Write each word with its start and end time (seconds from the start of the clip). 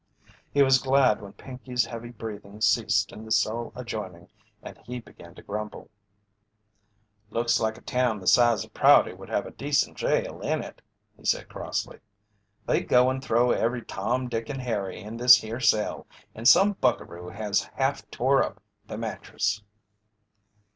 He 0.51 0.63
was 0.63 0.79
glad 0.81 1.21
when 1.21 1.33
Pinkey's 1.33 1.85
heavy 1.85 2.09
breathing 2.09 2.59
ceased 2.59 3.11
in 3.11 3.23
the 3.23 3.29
cell 3.31 3.71
adjoining 3.75 4.29
and 4.63 4.75
he 4.79 4.99
began 4.99 5.35
to 5.35 5.43
grumble. 5.43 5.91
"Looks 7.29 7.59
like 7.59 7.77
a 7.77 7.81
town 7.81 8.19
the 8.19 8.25
size 8.25 8.65
of 8.65 8.73
Prouty 8.73 9.13
would 9.13 9.29
have 9.29 9.45
a 9.45 9.51
decent 9.51 9.97
jail 9.97 10.41
in 10.41 10.63
it," 10.63 10.81
he 11.15 11.23
said, 11.23 11.49
crossly. 11.49 11.99
"They 12.65 12.81
go 12.81 13.11
and 13.11 13.23
throw 13.23 13.51
every 13.51 13.83
Tom, 13.83 14.27
Dick, 14.27 14.49
and 14.49 14.63
Harry 14.63 14.99
in 14.99 15.17
this 15.17 15.37
here 15.37 15.59
cell, 15.59 16.07
and 16.33 16.47
some 16.47 16.71
buckaroo 16.73 17.29
has 17.29 17.69
half 17.75 18.09
tore 18.09 18.41
up 18.41 18.59
the 18.87 18.97
mattress." 18.97 19.61